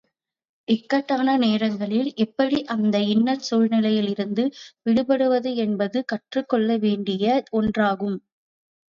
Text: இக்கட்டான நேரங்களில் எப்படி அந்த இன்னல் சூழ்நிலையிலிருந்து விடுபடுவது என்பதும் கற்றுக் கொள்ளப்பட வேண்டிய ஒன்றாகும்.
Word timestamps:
இக்கட்டான 0.67 1.33
நேரங்களில் 1.37 2.07
எப்படி 2.23 2.59
அந்த 2.75 2.99
இன்னல் 3.09 3.43
சூழ்நிலையிலிருந்து 3.49 4.43
விடுபடுவது 4.83 5.51
என்பதும் 5.65 6.07
கற்றுக் 6.11 6.49
கொள்ளப்பட 6.49 6.83
வேண்டிய 6.85 7.27
ஒன்றாகும். 7.51 8.17